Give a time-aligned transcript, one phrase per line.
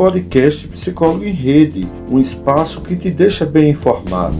[0.00, 4.34] podcast Psicólogo em Rede, um espaço que te deixa bem informado.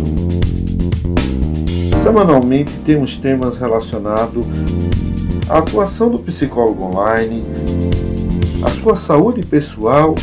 [2.02, 4.46] Semanalmente temos temas relacionados
[5.50, 7.42] à atuação do psicólogo online,
[8.64, 10.14] a sua saúde pessoal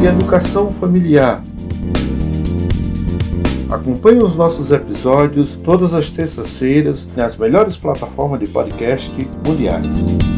[0.00, 1.42] e educação familiar.
[3.68, 9.12] Acompanhe os nossos episódios todas as terças-feiras nas melhores plataformas de podcast
[9.44, 10.37] mundiais.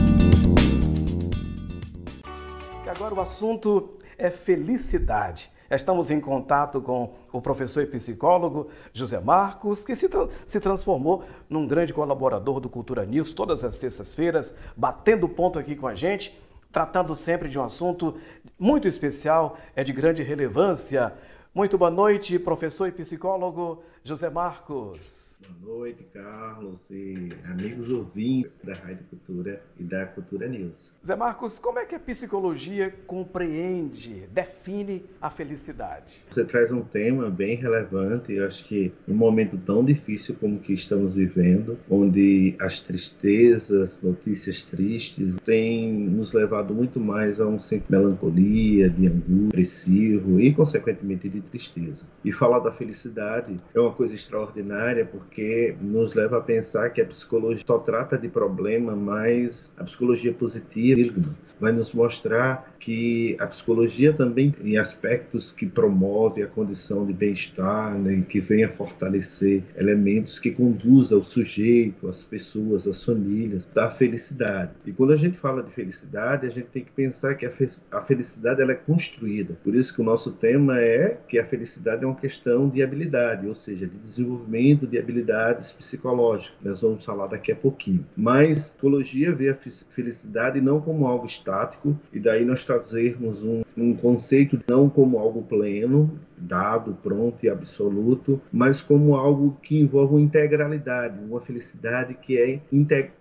[3.01, 5.51] Agora o assunto é felicidade.
[5.71, 11.25] Estamos em contato com o professor e psicólogo José Marcos, que se, tra se transformou
[11.49, 16.39] num grande colaborador do Cultura News todas as terças-feiras, batendo ponto aqui com a gente,
[16.71, 18.19] tratando sempre de um assunto
[18.59, 21.11] muito especial, é de grande relevância.
[21.55, 25.31] Muito boa noite, professor e psicólogo José Marcos.
[25.63, 30.93] Boa noite, Carlos e amigos ouvintes da Rádio Cultura e da Cultura News.
[31.07, 36.27] Zé Marcos, como é que a psicologia compreende, define a felicidade?
[36.29, 40.75] Você traz um tema bem relevante, eu acho que um momento tão difícil como que
[40.75, 47.87] estamos vivendo, onde as tristezas, notícias tristes, têm nos levado muito mais a um sentimento
[47.87, 52.05] de melancolia, de angústia, depressivo e, consequentemente, de tristeza.
[52.25, 57.05] E falar da felicidade é uma coisa extraordinária porque nos leva a pensar que a
[57.05, 61.21] psicologia só trata de problema, mas a psicologia positiva
[61.61, 67.97] vai nos mostrar que a psicologia também em aspectos que promove a condição de bem-estar,
[67.97, 73.91] né, que vem a fortalecer elementos que conduzam o sujeito, as pessoas, as famílias, da
[73.91, 74.73] felicidade.
[74.87, 77.69] E quando a gente fala de felicidade, a gente tem que pensar que a, fe
[77.91, 79.57] a felicidade ela é construída.
[79.63, 83.47] Por isso que o nosso tema é que a felicidade é uma questão de habilidade,
[83.47, 86.57] ou seja, de desenvolvimento de habilidades psicológicas.
[86.63, 88.07] Nós vamos falar daqui a pouquinho.
[88.17, 93.63] Mas a psicologia vê a felicidade não como algo estático, e daí nós trazermos um,
[93.77, 100.15] um conceito não como algo pleno, dado, pronto e absoluto, mas como algo que envolve
[100.15, 102.61] uma integralidade, uma felicidade que é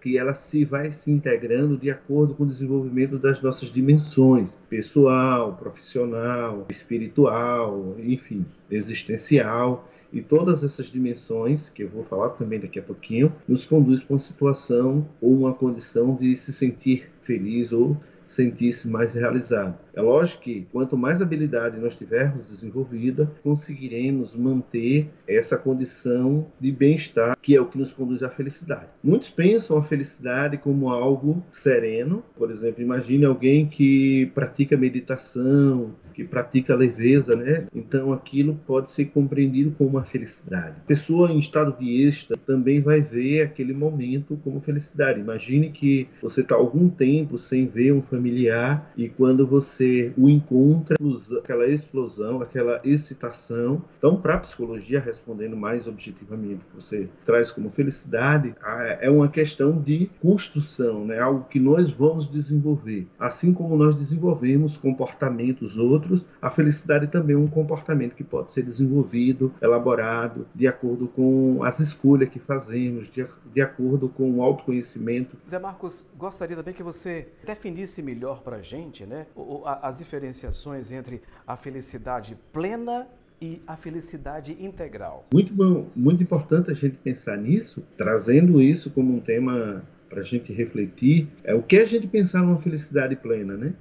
[0.01, 5.55] que ela se vai se integrando de acordo com o desenvolvimento das nossas dimensões, pessoal,
[5.55, 9.89] profissional, espiritual, enfim, existencial.
[10.11, 14.13] E todas essas dimensões, que eu vou falar também daqui a pouquinho, nos conduz para
[14.13, 17.95] uma situação ou uma condição de se sentir feliz ou
[18.29, 19.77] sentir-se mais realizado.
[19.93, 27.35] É lógico que quanto mais habilidade nós tivermos desenvolvida, conseguiremos manter essa condição de bem-estar,
[27.41, 28.87] que é o que nos conduz à felicidade.
[29.03, 36.25] Muitos pensam a felicidade como algo sereno, por exemplo, imagine alguém que pratica meditação, que
[36.25, 37.65] pratica leveza, né?
[37.73, 40.75] Então aquilo pode ser compreendido como uma felicidade.
[40.85, 45.21] Pessoa em estado de êxtase também vai ver aquele momento como felicidade.
[45.21, 50.97] Imagine que você está algum tempo sem ver um familiar e quando você o encontra,
[51.41, 53.81] aquela explosão, aquela excitação.
[53.97, 58.53] Então, para a psicologia, respondendo mais objetivamente, você traz como felicidade,
[58.99, 61.19] é uma questão de construção, né?
[61.19, 67.35] Algo que nós vamos desenvolver, assim como nós desenvolvemos comportamentos outros outros, a felicidade também
[67.35, 73.09] é um comportamento que pode ser desenvolvido, elaborado, de acordo com as escolhas que fazemos,
[73.09, 75.37] de, de acordo com o autoconhecimento.
[75.49, 79.27] Zé Marcos, gostaria também que você definisse melhor para a gente né,
[79.81, 83.07] as diferenciações entre a felicidade plena
[83.41, 85.25] e a felicidade integral.
[85.33, 90.23] Muito bom, muito importante a gente pensar nisso, trazendo isso como um tema para a
[90.23, 91.29] gente refletir.
[91.43, 93.73] É o que a gente pensar numa felicidade plena, né?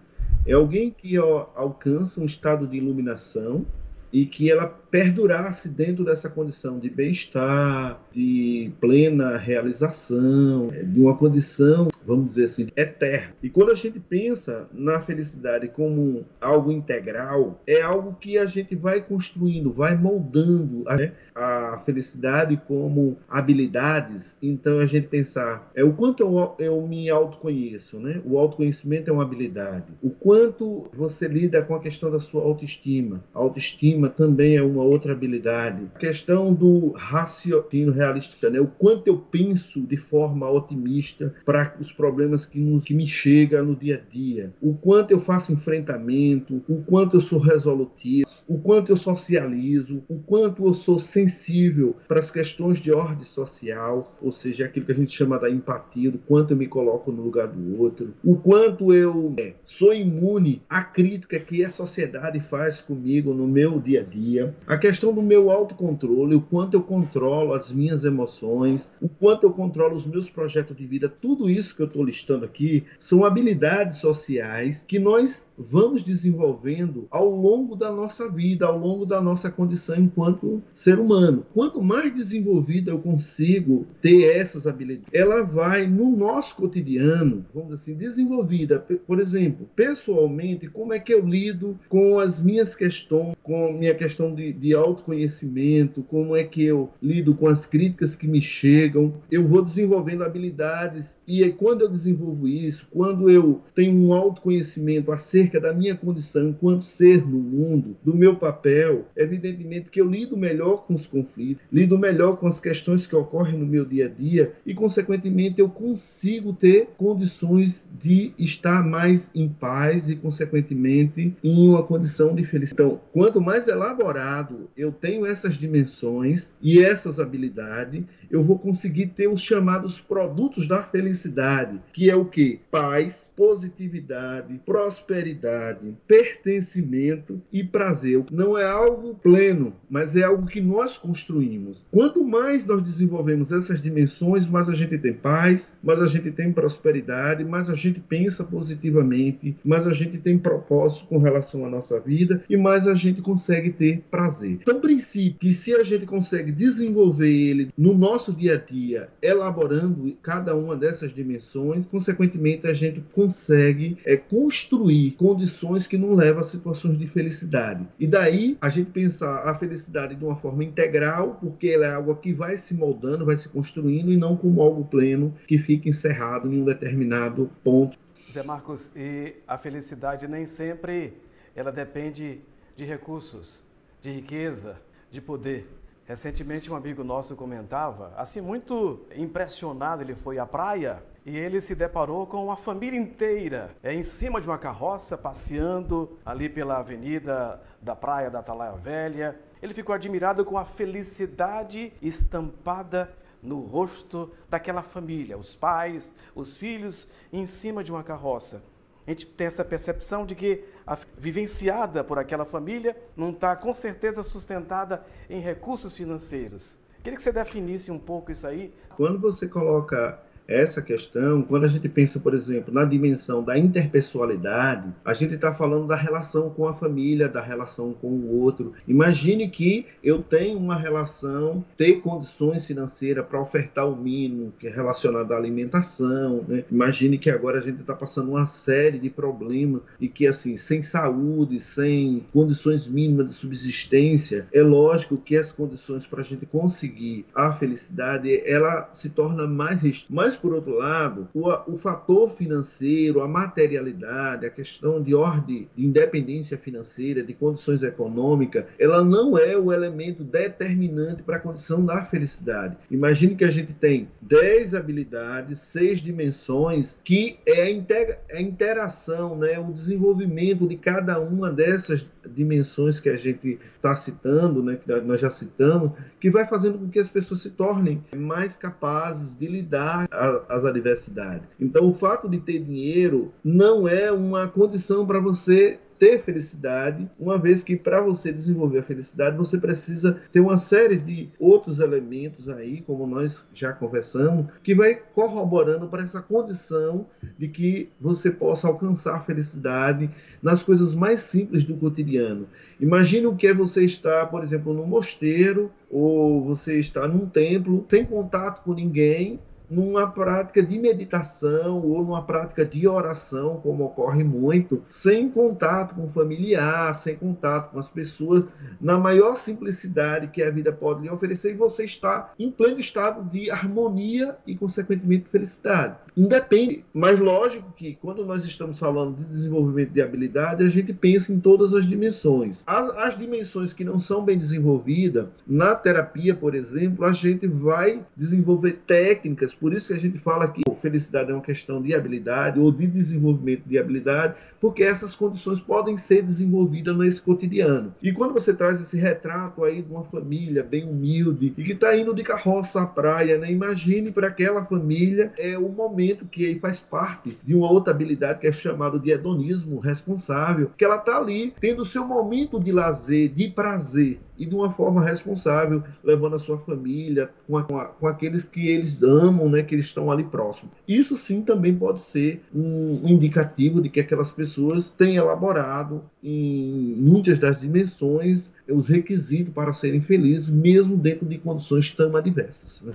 [0.49, 3.67] É alguém que ó, alcança um estado de iluminação
[4.11, 11.17] e que ela perdurasse dentro dessa condição de bem-estar, de plena realização, é, de uma
[11.17, 13.35] condição, vamos dizer assim, eterna.
[13.43, 18.75] E quando a gente pensa na felicidade como algo integral, é algo que a gente
[18.75, 21.13] vai construindo, vai moldando né?
[21.35, 24.37] a felicidade como habilidades.
[24.43, 28.21] Então a gente pensar é o quanto eu, eu me autoconheço, né?
[28.25, 29.93] O autoconhecimento é uma habilidade.
[30.03, 33.23] O quanto você lida com a questão da sua autoestima.
[33.35, 35.89] A autoestima também é uma outra habilidade.
[35.95, 38.61] A questão do raciocínio realista, né?
[38.61, 43.65] O quanto eu penso de forma otimista para os problemas que, nos, que me chegam
[43.65, 44.53] no dia a dia.
[44.61, 50.19] O quanto eu faço enfrentamento, o quanto eu sou resolutivo, o quanto eu socializo, o
[50.19, 54.95] quanto eu sou sensível para as questões de ordem social, ou seja, aquilo que a
[54.95, 58.93] gente chama da empatia, do quanto eu me coloco no lugar do outro, o quanto
[58.95, 64.05] eu é, sou imune à crítica que a sociedade faz comigo no meu dia a
[64.05, 64.57] dia.
[64.69, 69.51] A questão do meu autocontrole, o quanto eu controlo as minhas emoções, o quanto eu
[69.51, 73.97] controlo os meus projetos de vida, tudo isso que eu estou listando aqui são habilidades
[73.97, 79.97] sociais que nós vamos desenvolvendo ao longo da nossa vida, ao longo da nossa condição
[79.97, 81.47] enquanto ser humano.
[81.55, 87.95] Quanto mais desenvolvida eu consigo ter essas habilidades, ela vai no nosso cotidiano, vamos assim,
[87.95, 88.79] desenvolvida.
[89.07, 94.35] Por exemplo, pessoalmente, como é que eu lido com as minhas questões, com minha questão
[94.35, 99.15] de, de autoconhecimento, como é que eu lido com as críticas que me chegam.
[99.31, 105.13] Eu vou desenvolvendo habilidades e aí, quando eu desenvolvo isso, quando eu tenho um autoconhecimento
[105.13, 110.37] acerca da minha condição enquanto ser no mundo, do meu papel, evidentemente que eu lido
[110.37, 114.09] melhor com os conflitos, lido melhor com as questões que ocorrem no meu dia a
[114.09, 121.69] dia e, consequentemente, eu consigo ter condições de estar mais em paz e, consequentemente, em
[121.69, 122.89] uma condição de felicidade.
[122.89, 129.29] Então, quanto mais elaborado eu tenho essas dimensões e essas habilidades, eu vou conseguir ter
[129.29, 132.61] os chamados produtos da felicidade, que é o que?
[132.71, 138.25] Paz, positividade, prosperidade, pertencimento e prazer.
[138.31, 141.87] Não é algo pleno, mas é algo que nós construímos.
[141.91, 146.53] Quanto mais nós desenvolvemos essas dimensões, mais a gente tem paz, mais a gente tem
[146.53, 151.99] prosperidade, mais a gente pensa positivamente, mais a gente tem propósito com relação à nossa
[152.01, 154.61] vida e mais a gente consegue ter prazer.
[154.67, 159.09] São princípios que se a gente consegue desenvolver ele no nosso nosso dia a dia,
[159.23, 166.41] elaborando cada uma dessas dimensões, consequentemente a gente consegue é, construir condições que não levam
[166.41, 167.87] a situações de felicidade.
[167.97, 172.17] E daí a gente pensar a felicidade de uma forma integral, porque ela é algo
[172.17, 176.53] que vai se moldando, vai se construindo e não como algo pleno que fica encerrado
[176.53, 177.97] em um determinado ponto.
[178.29, 181.13] Zé Marcos, e a felicidade nem sempre
[181.55, 182.41] ela depende
[182.75, 183.63] de recursos,
[184.03, 184.77] de riqueza,
[185.09, 185.69] de poder.
[186.09, 191.75] Recentemente um amigo nosso comentava, assim muito impressionado, ele foi à praia e ele se
[191.75, 197.63] deparou com uma família inteira é, em cima de uma carroça, passeando ali pela avenida
[197.83, 199.39] da praia da Atalaia Velha.
[199.61, 207.07] Ele ficou admirado com a felicidade estampada no rosto daquela família, os pais, os filhos
[207.31, 208.63] em cima de uma carroça
[209.09, 213.73] a gente tem essa percepção de que a vivenciada por aquela família não está com
[213.73, 216.79] certeza sustentada em recursos financeiros.
[217.03, 218.71] Queria que você definisse um pouco isso aí.
[218.91, 224.89] Quando você coloca essa questão, quando a gente pensa, por exemplo, na dimensão da interpessoalidade,
[225.05, 228.73] a gente está falando da relação com a família, da relação com o outro.
[228.89, 234.71] Imagine que eu tenho uma relação, ter condições financeiras para ofertar o mínimo, que é
[234.71, 236.45] relacionado à alimentação.
[236.49, 236.65] Né?
[236.71, 240.81] Imagine que agora a gente está passando uma série de problemas e que, assim, sem
[240.81, 247.27] saúde, sem condições mínimas de subsistência, é lógico que as condições para a gente conseguir
[247.35, 253.29] a felicidade, ela se torna mais, mais por outro lado, o, o fator financeiro, a
[253.29, 259.73] materialidade, a questão de ordem de independência financeira, de condições econômicas, ela não é o
[259.73, 262.77] elemento determinante para a condição da felicidade.
[262.91, 269.37] Imagine que a gente tem 10 habilidades, 6 dimensões, que é a, intera a interação,
[269.37, 274.89] né, o desenvolvimento de cada uma dessas dimensões que a gente está citando, né, que
[275.01, 279.47] nós já citamos, que vai fazendo com que as pessoas se tornem mais capazes de
[279.47, 281.47] lidar as adversidades.
[281.59, 287.39] Então, o fato de ter dinheiro não é uma condição para você ter felicidade, uma
[287.39, 292.49] vez que para você desenvolver a felicidade você precisa ter uma série de outros elementos
[292.49, 297.07] aí, como nós já conversamos, que vai corroborando para essa condição
[297.37, 300.11] de que você possa alcançar a felicidade
[300.43, 302.47] nas coisas mais simples do cotidiano.
[302.81, 307.85] Imagine o que é você estar, por exemplo, num mosteiro ou você estar num templo
[307.89, 314.25] sem contato com ninguém numa prática de meditação ou numa prática de oração, como ocorre
[314.25, 318.45] muito, sem contato com o familiar, sem contato com as pessoas,
[318.81, 323.29] na maior simplicidade que a vida pode lhe oferecer, e você está em pleno estado
[323.31, 325.97] de harmonia e, consequentemente, felicidade.
[326.17, 331.33] Independe, mas lógico que quando nós estamos falando de desenvolvimento de habilidade, a gente pensa
[331.33, 332.63] em todas as dimensões.
[332.67, 338.05] As, as dimensões que não são bem desenvolvidas, na terapia, por exemplo, a gente vai
[338.17, 342.59] desenvolver técnicas por isso que a gente fala que felicidade é uma questão de habilidade
[342.59, 347.95] ou de desenvolvimento de habilidade, porque essas condições podem ser desenvolvidas nesse cotidiano.
[348.03, 351.97] E quando você traz esse retrato aí de uma família bem humilde e que está
[351.97, 353.51] indo de carroça à praia, né?
[353.51, 358.47] imagine para aquela família é o momento que faz parte de uma outra habilidade que
[358.47, 363.29] é chamado de hedonismo responsável, que ela está ali tendo o seu momento de lazer,
[363.29, 367.87] de prazer e de uma forma responsável, levando a sua família, com, a, com, a,
[367.87, 370.71] com aqueles que eles amam, né, que eles estão ali próximo.
[370.87, 377.39] Isso sim também pode ser um indicativo de que aquelas pessoas têm elaborado em muitas
[377.39, 382.83] das dimensões os requisitos para serem felizes, mesmo dentro de condições tão adversas.
[382.83, 382.95] Né?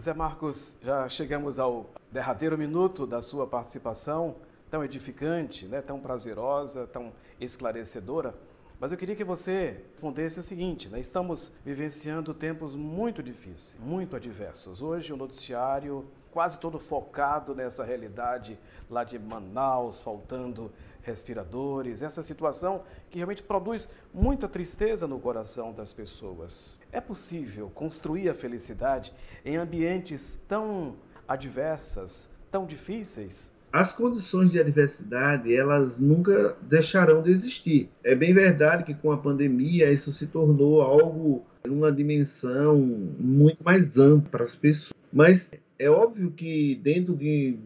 [0.00, 4.36] Zé Marcos, já chegamos ao derradeiro minuto da sua participação,
[4.70, 8.34] tão edificante, né, tão prazerosa, tão esclarecedora.
[8.80, 11.00] Mas eu queria que você respondesse o seguinte: né?
[11.00, 14.82] estamos vivenciando tempos muito difíceis, muito adversos.
[14.82, 18.58] Hoje o noticiário quase todo focado nessa realidade
[18.88, 20.70] lá de Manaus, faltando
[21.02, 26.78] respiradores, essa situação que realmente produz muita tristeza no coração das pessoas.
[26.92, 29.12] É possível construir a felicidade
[29.44, 33.50] em ambientes tão adversas, tão difíceis?
[33.72, 37.90] As condições de adversidade elas nunca deixarão de existir.
[38.02, 42.78] É bem verdade que com a pandemia isso se tornou algo numa dimensão
[43.18, 47.58] muito mais ampla para as pessoas, mas é óbvio que dentro de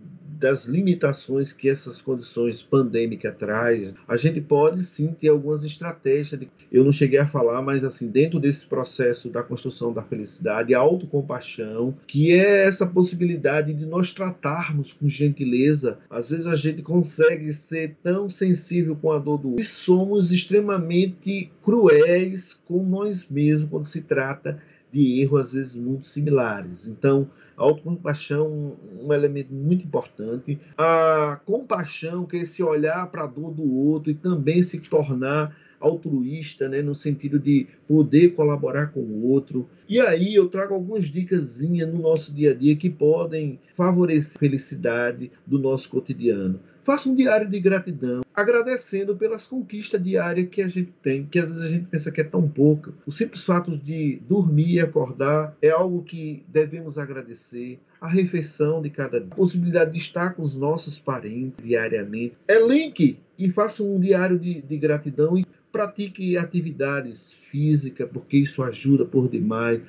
[0.42, 6.40] das limitações que essas condições pandêmicas traz, a gente pode sim ter algumas estratégias.
[6.40, 6.50] De...
[6.70, 10.80] Eu não cheguei a falar, mas assim, dentro desse processo da construção da felicidade, a
[10.80, 15.98] autocompaixão, que é essa possibilidade de nós tratarmos com gentileza.
[16.10, 20.32] Às vezes a gente consegue ser tão sensível com a dor do outro e somos
[20.32, 24.60] extremamente cruéis com nós mesmos quando se trata
[24.92, 26.86] de erros às vezes muito similares.
[26.86, 30.60] Então, a autocompaixão um elemento muito importante.
[30.76, 35.56] A compaixão, que é esse olhar para a dor do outro e também se tornar
[35.80, 39.68] altruísta, né, no sentido de poder colaborar com o outro.
[39.88, 44.38] E aí eu trago algumas dicas no nosso dia a dia que podem favorecer a
[44.38, 46.60] felicidade do nosso cotidiano.
[46.82, 51.48] Faça um diário de gratidão, agradecendo pelas conquistas diárias que a gente tem, que às
[51.48, 52.92] vezes a gente pensa que é tão pouca.
[53.06, 57.78] O simples fato de dormir e acordar é algo que devemos agradecer.
[58.00, 62.36] A refeição de cada dia, a possibilidade de estar com os nossos parentes diariamente.
[62.48, 69.04] Elenque e faça um diário de, de gratidão e pratique atividades físicas, porque isso ajuda
[69.04, 69.80] por demais.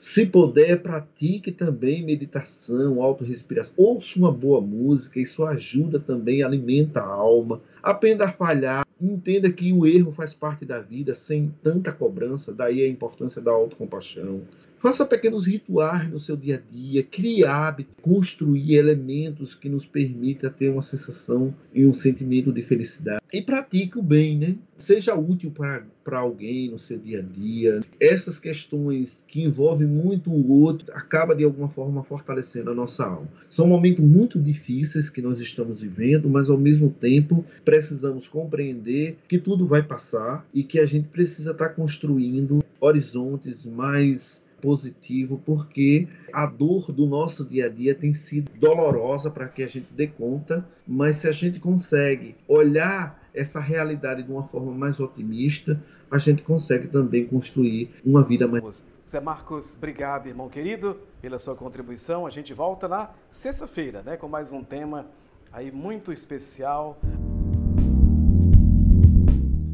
[0.00, 3.74] Se puder, pratique também meditação, autorrespiração.
[3.76, 7.60] Ouça uma boa música, isso ajuda também, alimenta a alma.
[7.82, 12.82] Aprenda a falhar, entenda que o erro faz parte da vida, sem tanta cobrança, daí
[12.82, 14.40] a importância da autocompaixão.
[14.80, 20.50] Faça pequenos rituais no seu dia a dia, crie hábitos, construir elementos que nos permitam
[20.50, 23.20] ter uma sensação e um sentimento de felicidade.
[23.30, 24.56] E pratique o bem, né?
[24.78, 25.84] Seja útil para,
[26.18, 27.82] alguém no seu dia a dia.
[28.00, 33.28] Essas questões que envolvem muito o outro acaba de alguma forma fortalecendo a nossa alma.
[33.50, 39.38] São momentos muito difíceis que nós estamos vivendo, mas ao mesmo tempo precisamos compreender que
[39.38, 46.46] tudo vai passar e que a gente precisa estar construindo horizontes mais positivo, porque a
[46.46, 50.66] dor do nosso dia a dia tem sido dolorosa para que a gente dê conta,
[50.86, 56.42] mas se a gente consegue olhar essa realidade de uma forma mais otimista, a gente
[56.42, 58.84] consegue também construir uma vida mais.
[59.08, 62.26] Zé Marcos, obrigado, irmão querido, pela sua contribuição.
[62.26, 65.06] A gente volta na sexta-feira, né, com mais um tema
[65.52, 67.00] aí muito especial.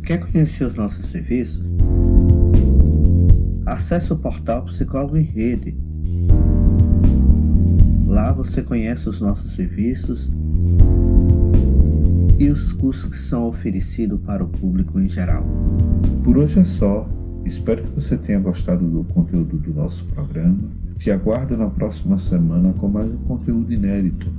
[0.04, 1.66] Quer conhecer os nossos serviços?
[3.66, 5.76] Acesse o portal Psicólogo em Rede.
[8.06, 10.30] Lá você conhece os nossos serviços
[12.38, 15.44] e os cursos que são oferecidos para o público em geral.
[16.22, 17.08] Por hoje é só.
[17.44, 20.58] Espero que você tenha gostado do conteúdo do nosso programa.
[20.98, 24.30] Te aguardo na próxima semana com mais um conteúdo inédito.